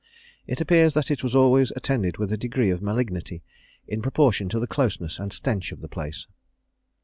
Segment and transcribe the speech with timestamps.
[0.47, 3.43] It appears that it was always attended with a degree of malignity,
[3.87, 6.25] in proportion to the closeness and stench of the place.